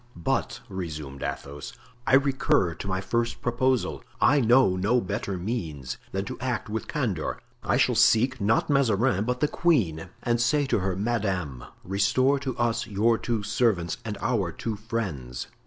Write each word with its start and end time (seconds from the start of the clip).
"But," 0.15 0.61
resumed 0.67 1.21
Athos, 1.21 1.73
"I 2.07 2.15
recur 2.15 2.73
to 2.73 2.87
my 2.87 3.01
first 3.01 3.39
proposal. 3.43 4.03
I 4.19 4.39
know 4.41 4.75
no 4.75 4.99
better 4.99 5.37
means 5.37 5.99
than 6.11 6.25
to 6.25 6.39
act 6.39 6.69
with 6.71 6.87
candor. 6.87 7.37
I 7.61 7.77
shall 7.77 7.93
seek, 7.93 8.41
not 8.41 8.67
Mazarin, 8.67 9.25
but 9.25 9.41
the 9.41 9.47
queen, 9.47 10.09
and 10.23 10.41
say 10.41 10.65
to 10.65 10.79
her, 10.79 10.95
'Madame, 10.95 11.65
restore 11.83 12.39
to 12.39 12.57
us 12.57 12.87
your 12.87 13.19
two 13.19 13.43
servants 13.43 13.97
and 14.03 14.17
our 14.21 14.51
two 14.51 14.75
friends. 14.75 15.45